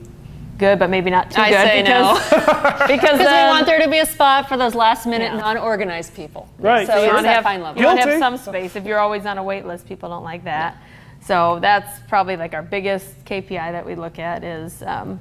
[0.58, 2.14] good, but maybe not too I good say no.
[2.16, 2.30] because
[2.88, 5.40] because Because we want there to be a spot for those last minute Yeah.
[5.40, 6.48] non-organized people.
[6.60, 6.88] Right.
[6.88, 7.82] So So you want to have, fine level.
[7.82, 8.76] you want to have some space.
[8.76, 10.78] If you're always on a wait list, people don't like that.
[11.22, 15.20] So that's probably like our biggest KPI that we look at is um,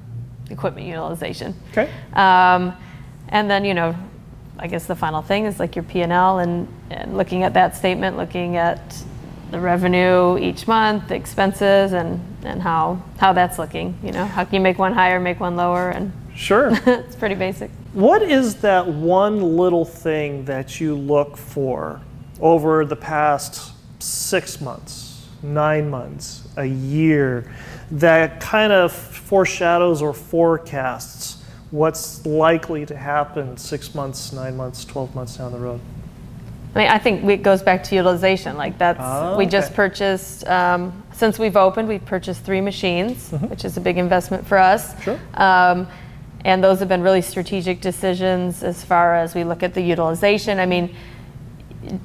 [0.50, 1.54] equipment utilization.
[1.72, 1.90] Okay.
[2.12, 2.74] Um,
[3.28, 3.94] and then you know,
[4.58, 7.54] I guess the final thing is like your P and L and, and looking at
[7.54, 9.02] that statement, looking at
[9.50, 13.98] the revenue each month, the expenses, and and how how that's looking.
[14.02, 16.70] You know, how can you make one higher, make one lower, and Sure.
[16.86, 17.70] it's pretty basic.
[17.94, 22.00] What is that one little thing that you look for
[22.40, 27.50] over the past six months, nine months, a year,
[27.90, 35.14] that kind of foreshadows or forecasts what's likely to happen six months, nine months, 12
[35.14, 35.80] months down the road?
[36.76, 38.58] I mean, I think it goes back to utilization.
[38.58, 39.76] Like that's Oh, we just okay.
[39.76, 44.58] purchased um, since we've opened, we've purchased three machines, which is a big investment for
[44.58, 44.92] us.
[44.92, 45.02] Mm-hmm.
[45.02, 45.20] Sure.
[45.34, 45.88] Um,
[46.44, 50.60] and those have been really strategic decisions as far as we look at the utilization.
[50.60, 50.94] I mean,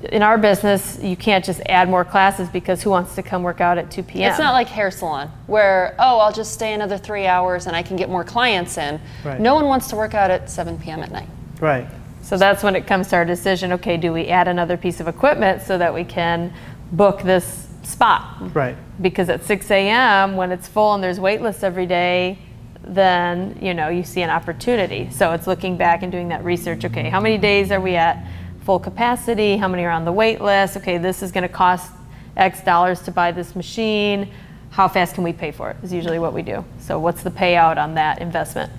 [0.09, 3.59] in our business, you can't just add more classes because who wants to come work
[3.59, 4.29] out at 2 p.m.
[4.29, 7.83] It's not like hair salon where, oh, I'll just stay another three hours and I
[7.83, 9.01] can get more clients in.
[9.25, 9.39] Right.
[9.39, 11.01] No one wants to work out at 7 p.m.
[11.03, 11.27] at night.
[11.59, 11.87] Right.
[12.31, 13.73] So that's when it comes to our decision.
[13.73, 16.53] Okay, do we add another piece of equipment so that we can
[16.93, 18.55] book this spot?
[18.55, 18.77] Right.
[19.01, 20.37] because at 6 a.m.
[20.37, 22.39] when it's full and there's wait lists every day
[22.85, 26.85] then you know you see an opportunity so it's looking back and doing that research
[26.85, 28.25] okay how many days are we at
[28.63, 31.91] full capacity how many are on the wait list okay this is going to cost
[32.37, 34.31] x dollars to buy this machine
[34.69, 37.31] how fast can we pay for it is usually what we do so what's the
[37.31, 38.71] payout on that investment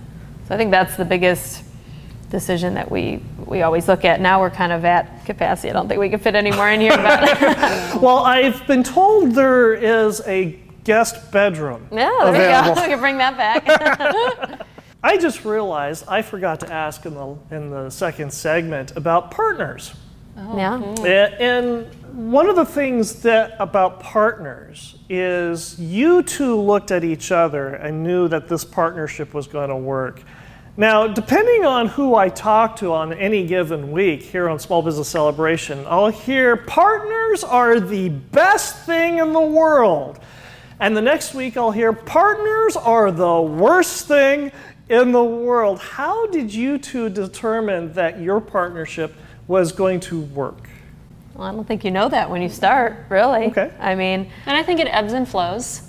[0.49, 1.63] so i think that's the biggest
[2.33, 5.87] decision that we we always look at now we're kind of at capacity i don't
[5.87, 6.97] think we can fit any more in here
[8.01, 12.81] Well, I've been told there is a guest bedroom Yeah, there we go.
[12.83, 14.67] We can bring that back.
[15.05, 19.95] I just realized I forgot to ask in the in the second segment about partners.
[20.39, 20.81] Oh, yeah.
[21.05, 21.87] A- And
[22.33, 28.03] one of the things that about partners is you two looked at each other and
[28.03, 30.23] knew that this partnership was going to work.
[30.77, 35.07] Now, depending on who I talk to on any given week here on Small Business
[35.09, 40.19] Celebration, I'll hear partners are the best thing in the world.
[40.81, 44.51] And the next week I'll hear partners are the worst thing
[44.89, 45.79] in the world.
[45.79, 49.15] How did you two determine that your partnership
[49.47, 50.71] was going to work?
[51.35, 53.47] Well, I don't think you know that when you start, really.
[53.49, 53.71] Okay.
[53.79, 55.83] I mean, And I think it ebbs and flows.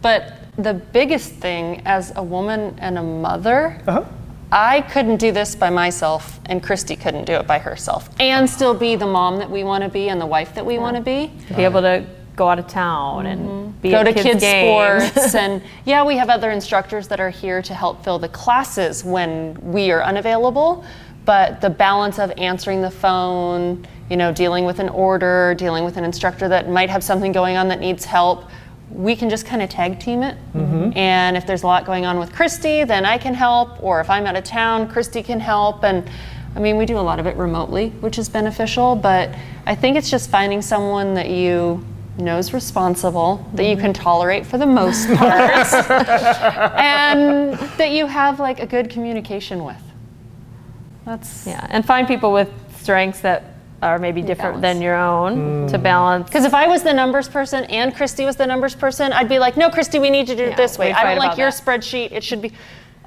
[0.00, 4.04] But the biggest thing as a woman and a mother, Uh-huh.
[4.52, 8.74] I couldn't do this by myself, and Christy couldn't do it by herself, and still
[8.74, 11.02] be the mom that we want to be and the wife that we want to
[11.02, 11.32] be.
[11.48, 12.04] to be able to
[12.36, 13.70] go out of town and mm-hmm.
[13.80, 17.30] be Go at to kids, kids, sports, and yeah, we have other instructors that are
[17.30, 20.84] here to help fill the classes when we are unavailable.
[21.24, 25.96] But the balance of answering the phone, you know, dealing with an order, dealing with
[25.96, 28.46] an instructor that might have something going on that needs help,
[28.90, 30.36] we can just kind of tag team it.
[30.54, 30.96] Mm-hmm.
[30.96, 33.82] And if there's a lot going on with Christy, then I can help.
[33.82, 35.84] Or if I'm out of town, Christy can help.
[35.84, 36.08] And
[36.56, 38.96] I mean, we do a lot of it remotely, which is beneficial.
[38.96, 39.34] But
[39.66, 41.84] I think it's just finding someone that you
[42.18, 43.82] knows responsible, that you mm-hmm.
[43.86, 45.72] can tolerate for the most part,
[46.76, 49.82] and that you have like a good communication with.
[51.04, 54.62] That's yeah, and find people with strengths that are maybe different balance.
[54.62, 56.26] than your own to balance.
[56.26, 59.38] Because if I was the numbers person and Christy was the numbers person, I'd be
[59.38, 60.92] like, no, Christy, we need to do it Yeah, this way.
[60.92, 61.62] I fight don't like your that.
[61.64, 62.12] spreadsheet.
[62.12, 62.52] It should be.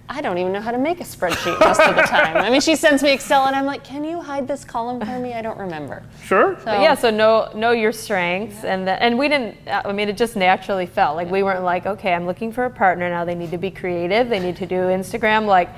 [0.10, 2.36] I don't even know how to make a spreadsheet most of the time.
[2.38, 5.18] I mean, she sends me Excel and I'm like, can you hide this column for
[5.18, 5.34] me?
[5.34, 6.04] I don't remember.
[6.24, 6.58] Sure.
[6.64, 9.56] So, yeah, so know know your strengths, and the, and we didn't.
[9.68, 12.66] uh, I mean, it just naturally felt like we weren't like, okay, I'm looking for
[12.66, 13.24] a partner now.
[13.24, 14.28] They need to be creative.
[14.28, 15.46] They need to do Instagram.
[15.46, 15.70] Like,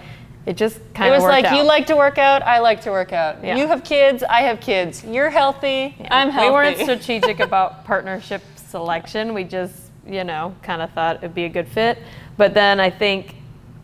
[0.46, 1.58] it just kind of was worked like out.
[1.58, 3.44] you like to work out, I like to work out.
[3.44, 3.58] Yeah.
[3.58, 5.04] You have kids, I have kids.
[5.04, 6.48] You're healthy, I'm healthy.
[6.48, 9.34] We weren't strategic about partnership selection.
[9.34, 9.76] We just,
[10.08, 11.98] you know, kind of thought it'd be a good fit.
[12.38, 13.36] But then I think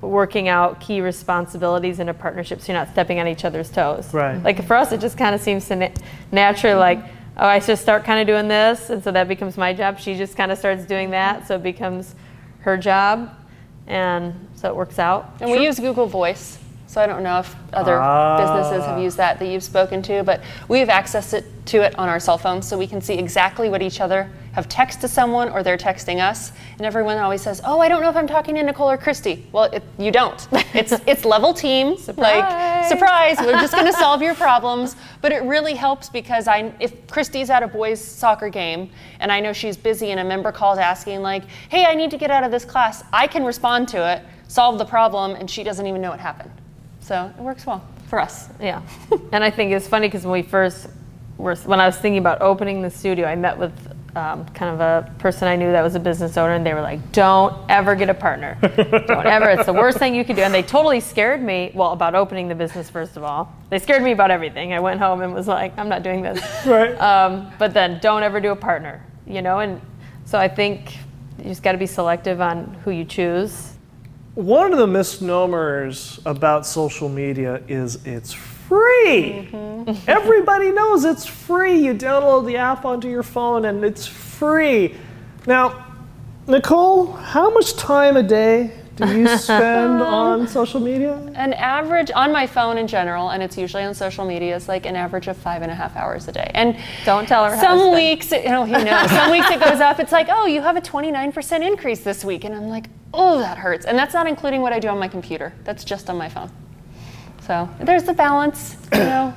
[0.01, 4.13] working out key responsibilities in a partnership so you're not stepping on each other's toes.
[4.13, 4.41] Right.
[4.43, 5.89] Like for us, it just kind of seems to na-
[6.31, 7.03] naturally like,
[7.37, 9.99] oh, I just start kind of doing this, and so that becomes my job.
[9.99, 12.15] She just kind of starts doing that, so it becomes
[12.59, 13.33] her job,
[13.87, 15.35] and so it works out.
[15.41, 18.37] And we use Google Voice, so I don't know if other Ah.
[18.37, 21.97] businesses have used that that you've spoken to, but we have access it, to it
[21.97, 25.07] on our cell phones so we can see exactly what each other have texted to
[25.07, 26.51] someone or they're texting us.
[26.77, 29.47] And everyone always says, "Oh, I don't know if I'm talking to Nicole or Christy."
[29.51, 30.47] Well, it, you don't.
[30.73, 31.89] It's it's level team.
[31.89, 32.89] Like Surprise.
[32.89, 34.95] surprise, we're just going to solve your problems.
[35.19, 39.41] But it really helps because I if Christy's at a boys soccer game and I
[39.41, 42.45] know she's busy and a member calls asking like, "Hey, I need to get out
[42.45, 46.01] of this class." I can respond to it, solve the problem, and she doesn't even
[46.01, 46.51] know what happened.
[47.01, 48.47] So it works well for us.
[48.61, 48.81] Yeah,
[49.33, 50.87] and I think it's funny because when we first
[51.37, 53.73] were, when I was thinking about opening the studio, I met with
[54.15, 56.81] um, kind of a person I knew that was a business owner, and they were
[56.81, 58.57] like, "Don't ever get a partner.
[58.61, 59.49] Don't ever.
[59.49, 61.71] It's the worst thing you could do." And they totally scared me.
[61.73, 64.73] Well, about opening the business first of all, they scared me about everything.
[64.73, 66.99] I went home and was like, "I'm not doing this." Right.
[67.01, 69.05] Um, but then, don't ever do a partner.
[69.25, 69.81] You know, and
[70.25, 70.97] so I think
[71.37, 73.73] you just got to be selective on who you choose.
[74.35, 78.33] One of the misnomers about social media is it's
[78.71, 79.49] free.
[79.51, 80.09] Mm-hmm.
[80.09, 81.77] Everybody knows it's free.
[81.77, 84.95] You download the app onto your phone and it's free.
[85.45, 85.87] Now,
[86.47, 91.15] Nicole, how much time a day do you spend on social media?
[91.35, 94.85] An average on my phone in general, and it's usually on social media, is like
[94.85, 96.49] an average of five and a half hours a day.
[96.53, 97.51] And Don't tell her.
[97.57, 97.93] some husband.
[97.93, 99.09] weeks, you know, he knows.
[99.09, 99.99] Some weeks it goes up.
[99.99, 103.57] It's like, oh, you have a 29% increase this week, and I'm like, oh, that
[103.57, 103.85] hurts.
[103.85, 105.51] And that's not including what I do on my computer.
[105.65, 106.49] That's just on my phone.
[107.51, 109.33] So there's the balance, you know.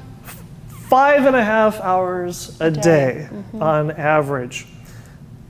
[0.69, 3.61] Five and a half hours a day mm-hmm.
[3.61, 4.69] on average.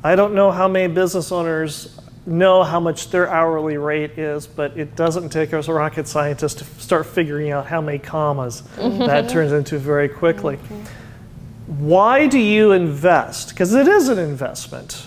[0.02, 4.78] I don't know how many business owners know how much their hourly rate is, but
[4.78, 8.98] it doesn't take us rocket scientists to start figuring out how many commas mm-hmm.
[9.00, 10.56] that turns into very quickly.
[10.56, 11.86] Mm-hmm.
[11.86, 13.50] Why do you invest?
[13.50, 15.04] Because it is an investment.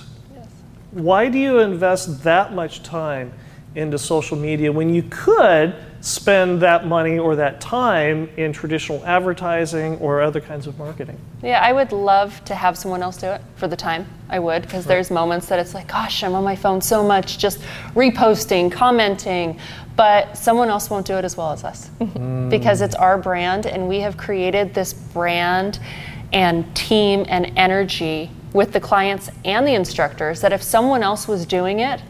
[0.92, 3.34] Why do you invest that much time
[3.78, 9.96] into social media when you could spend that money or that time in traditional advertising
[9.98, 11.20] or other kinds of marketing?
[11.44, 14.08] Yeah, I would love to have someone else do it for the time.
[14.30, 17.38] I would, because there's moments that it's like, gosh, I'm on my phone so much,
[17.38, 17.60] just
[17.94, 19.60] reposting, commenting,
[19.96, 22.50] but someone else won't do it as well as us mm-hmm.
[22.50, 25.80] because it's our brand and we have created this brand
[26.34, 31.46] and team and energy with the clients and the instructors that if someone else was
[31.46, 32.02] doing it,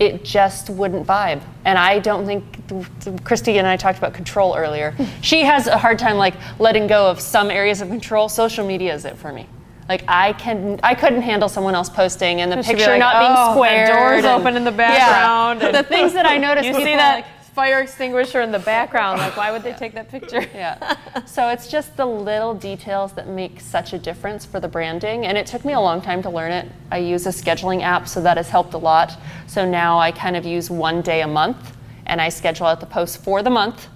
[0.00, 1.42] it just wouldn't vibe.
[1.66, 4.94] And I don't think Christy and I talked about control earlier.
[5.20, 8.28] she has a hard time like letting go of some areas of control.
[8.28, 9.46] Social media is it for me.
[9.88, 13.00] Like I can, I couldn't handle someone else posting and the She'd be picture like,
[13.00, 13.88] not "Oh, being the squared.
[13.88, 14.76] door's and- open in the Yeah.
[14.76, 16.66] background and- the things that I noticed.
[16.66, 17.24] You see that like,
[17.60, 19.18] fire extinguisher in the background.
[19.18, 20.40] Like, why would they take that picture?
[20.54, 20.96] yeah.
[21.26, 25.26] So it's just the little details that make such a difference for the branding.
[25.26, 26.66] And it took me a long time to learn it.
[26.90, 29.18] I use a scheduling app, so that has helped a lot.
[29.46, 32.86] So now I kind of use one day a month and I schedule out the
[32.86, 33.88] posts for the month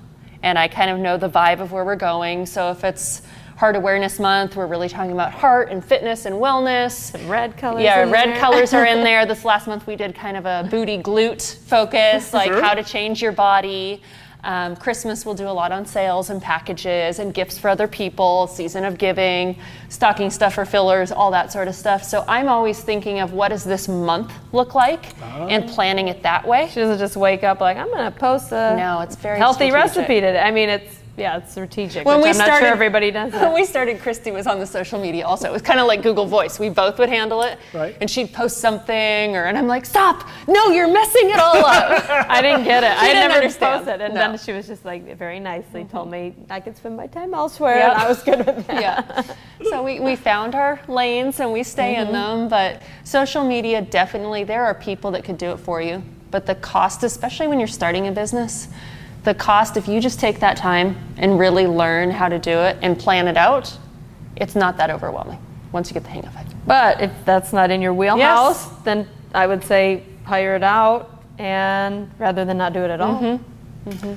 [0.42, 2.44] and I kind of know the vibe of where we're going.
[2.44, 3.22] So if it's
[3.56, 7.12] Heart Awareness Month, we're really talking about heart and fitness and wellness.
[7.28, 7.84] Red colors.
[7.84, 8.36] Yeah, red there.
[8.40, 9.26] colors are in there.
[9.26, 12.60] This last month we did kind of a booty glute focus, like Sure.
[12.62, 14.02] how to change your body.
[14.42, 18.46] Um, Christmas we'll do a lot on sales and packages and gifts for other people,
[18.48, 19.56] season of giving,
[19.88, 22.04] stocking stuffer fillers, all that sort of stuff.
[22.04, 26.46] So I'm always thinking of what does this month look like and planning it that
[26.46, 26.68] way.
[26.68, 29.96] She doesn't just wake up like I'm gonna post a No, it's very healthy strategic.
[29.96, 30.40] recipe today.
[30.40, 32.04] I mean, it's yeah, it's strategic.
[32.04, 33.40] When which we I'm not started- sure everybody does it.
[33.40, 35.48] When we started, Christy was on the social media also.
[35.48, 36.58] It was kind of like Google Voice.
[36.58, 37.58] We both would handle it.
[37.72, 37.96] Right.
[38.00, 40.26] And she'd post something, or and I'm like, stop!
[40.48, 42.04] No, you're messing it all up.
[42.28, 42.90] I didn't get it.
[42.98, 43.84] I didn't never understand.
[43.84, 44.20] posted, and No.
[44.22, 44.30] Mm-hmm.
[44.32, 47.76] then she was just like very nicely told me I could spend my time elsewhere,
[47.76, 47.92] Yep.
[47.92, 48.80] and I was good with that.
[48.80, 49.22] yeah.
[49.70, 52.06] So we, we found our lanes and we stay Mm-hmm.
[52.06, 56.02] in them, but social media definitely, there are people that could do it for you.
[56.30, 58.66] But the cost, especially when you're starting a business,
[59.24, 62.76] the cost, if you just take that time and really learn how to do it
[62.82, 63.76] and plan it out,
[64.36, 65.38] it's not that overwhelming
[65.72, 66.46] once you get the hang of it.
[66.66, 72.10] But if that's not in your wheelhouse, then I would say hire it out, and
[72.18, 73.20] rather than not do it at all.
[73.20, 74.14] Mm-hmm.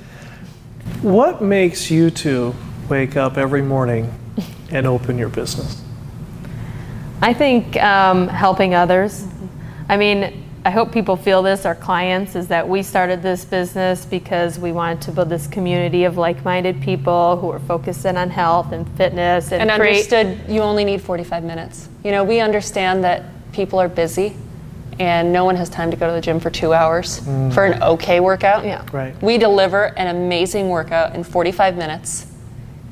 [1.06, 2.54] What makes you two
[2.88, 4.12] wake up every morning
[4.70, 5.82] and open your business?
[7.20, 9.26] I think um, helping others.
[9.88, 14.04] I mean, I hope people feel this, our clients, is that we started this business
[14.04, 18.16] because we wanted to build this community of like minded people who are focused in
[18.16, 20.12] on health and fitness and, and create.
[20.12, 21.88] understood you only need 45 minutes.
[22.04, 24.36] You know, we understand that people are busy
[24.98, 27.52] and no one has time to go to the gym for two hours mm.
[27.54, 28.64] for an okay workout.
[28.64, 28.84] Yeah.
[28.92, 29.20] Right.
[29.22, 32.26] We deliver an amazing workout in 45 minutes.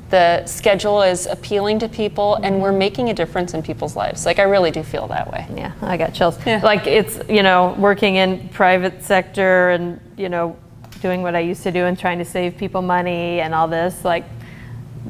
[0.09, 4.25] The schedule is appealing to people and we're making a difference in people's lives.
[4.25, 5.45] Like, I really do feel that way.
[5.53, 6.37] Yeah, I got chills.
[6.45, 6.61] Yeah.
[6.63, 10.57] Like it's, you know, working in private sector and, you know,
[11.01, 14.05] doing what I used to do and trying to save people money and all this,
[14.05, 14.23] like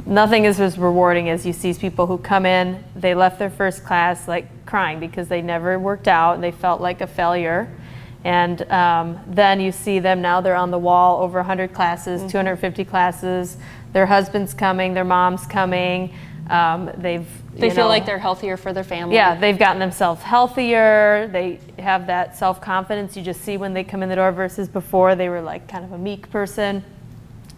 [0.05, 3.83] nothing is as rewarding as you see people who come in, they left their first
[3.83, 7.71] class like crying because they never worked out and they felt like a failure.
[8.23, 12.83] And um, then you see them now they're on the wall over 100 classes, 250
[12.83, 13.57] classes.
[13.93, 16.13] Their husband's coming, their mom's coming.
[16.49, 19.15] Um, they've They feel know, like they're healthier for their family.
[19.15, 21.27] yeah, they've gotten themselves healthier.
[21.31, 24.69] They have that self confidence you just see when they come in the door versus
[24.69, 26.83] before they were like kind of a meek person.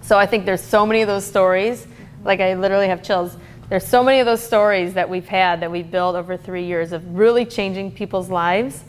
[0.01, 1.86] So I think there's so many of those stories.
[2.23, 3.38] Like I literally have chills
[3.69, 6.91] there's so many of those stories that we've had that we've built over three years
[6.91, 8.84] of really changing people's lives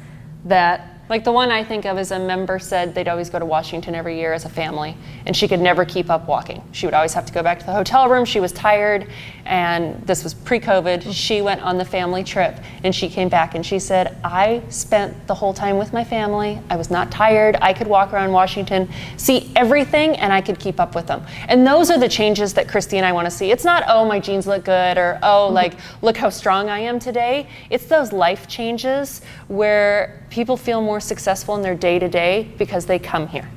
[0.47, 3.45] that Like the one I think of is a member said they'd always go to
[3.45, 4.97] Washington every year as a family,
[5.27, 6.63] and she could never keep up walking.
[6.71, 8.25] She would always have to go back to the hotel room.
[8.25, 9.09] She was tired,
[9.45, 11.03] and this was pre COVID.
[11.03, 11.13] Mm.
[11.13, 15.27] She went on the family trip, and she came back and she said, I spent
[15.27, 16.61] the whole time with my family.
[16.71, 17.57] I was not tired.
[17.61, 21.27] I could walk around Washington, see everything, and I could keep up with them.
[21.49, 23.51] And those are the changes that Christy and I want to see.
[23.51, 25.55] It's not, oh, my jeans look good, or oh, mm-hmm.
[25.55, 27.49] like, look how strong I am today.
[27.69, 32.87] It's those life changes where people feel more successful in their day to day because
[32.87, 33.49] they come here.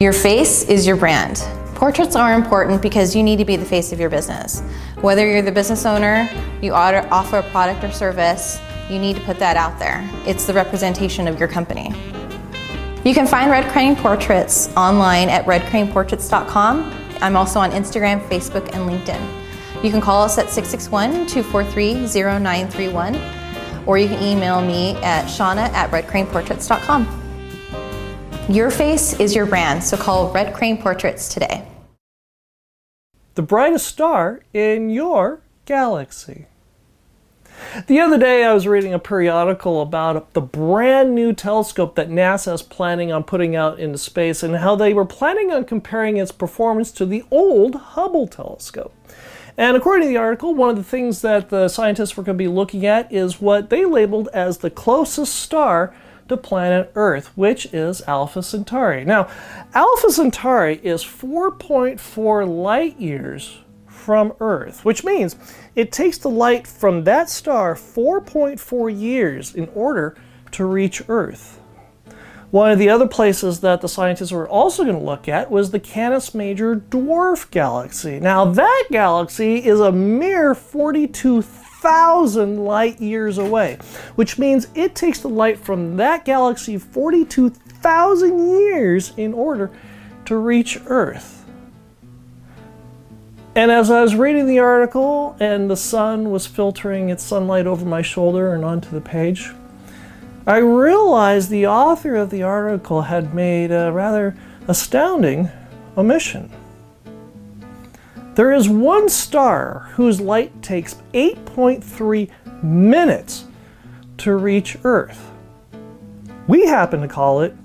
[0.00, 1.42] Your face is your brand.
[1.74, 4.62] Portraits are important because you need to be the face of your business.
[5.02, 6.30] Whether you're the business owner,
[6.62, 8.58] you offer a product or service,
[8.88, 10.08] you need to put that out there.
[10.26, 11.92] It's the representation of your company.
[13.06, 16.92] You can find Red Crane Portraits online at redcraneportraits.com.
[17.20, 19.84] I'm also on Instagram, Facebook, and LinkedIn.
[19.84, 22.08] You can call us at 661 243
[22.40, 23.14] 0931,
[23.86, 27.06] or you can email me at shauna at redcraneportraits.com.
[28.48, 31.64] Your face is your brand, so call Red Crane Portraits today.
[33.36, 36.46] The brightest star in your galaxy.
[37.86, 42.54] The other day, I was reading a periodical about the brand new telescope that NASA
[42.54, 46.32] is planning on putting out into space and how they were planning on comparing its
[46.32, 48.94] performance to the old Hubble telescope.
[49.58, 52.44] And according to the article, one of the things that the scientists were going to
[52.44, 55.94] be looking at is what they labeled as the closest star
[56.28, 59.04] to planet Earth, which is Alpha Centauri.
[59.04, 59.28] Now,
[59.74, 65.36] Alpha Centauri is 4.4 light years from Earth, which means
[65.76, 70.16] it takes the light from that star 4.4 years in order
[70.52, 71.60] to reach Earth.
[72.50, 75.70] One of the other places that the scientists were also going to look at was
[75.70, 78.18] the Canis Major dwarf galaxy.
[78.18, 83.78] Now, that galaxy is a mere 42,000 light years away,
[84.14, 89.70] which means it takes the light from that galaxy 42,000 years in order
[90.24, 91.45] to reach Earth.
[93.56, 97.86] And as I was reading the article and the sun was filtering its sunlight over
[97.86, 99.50] my shoulder and onto the page,
[100.46, 104.36] I realized the author of the article had made a rather
[104.68, 105.48] astounding
[105.96, 106.52] omission.
[108.34, 112.30] There is one star whose light takes 8.3
[112.62, 113.46] minutes
[114.18, 115.30] to reach Earth.
[116.46, 117.56] We happen to call it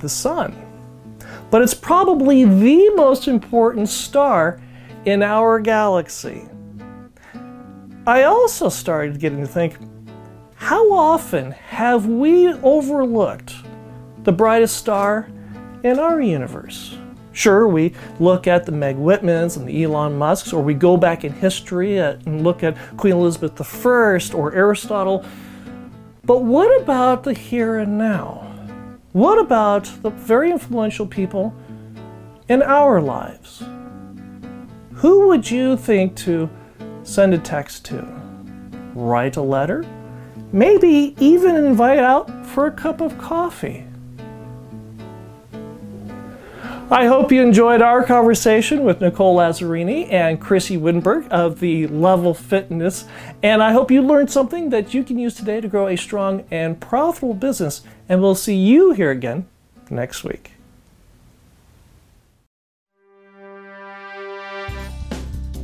[0.00, 0.54] the Sun.
[1.50, 4.60] But it's probably the most important star
[5.04, 6.48] in our galaxy.
[8.06, 9.76] I also started getting to think
[10.56, 13.54] how often have we overlooked
[14.24, 15.28] the brightest star
[15.82, 16.98] in our universe?
[17.32, 21.24] Sure, we look at the Meg Whitmans and the Elon Musks, or we go back
[21.24, 25.24] in history and look at Queen Elizabeth I or Aristotle.
[26.24, 28.46] But what about the here and now?
[29.12, 31.54] What about the very influential people
[32.48, 33.62] in our lives?
[35.00, 36.50] Who would you think to
[37.04, 38.06] send a text to?
[38.94, 39.82] Write a letter?
[40.52, 43.86] Maybe even invite out for a cup of coffee.
[46.90, 52.34] I hope you enjoyed our conversation with Nicole Lazzarini and Chrissy Winberg of the Level
[52.34, 53.06] Fitness,
[53.42, 56.44] and I hope you learned something that you can use today to grow a strong
[56.50, 57.80] and profitable business.
[58.06, 59.48] And we'll see you here again
[59.88, 60.59] next week.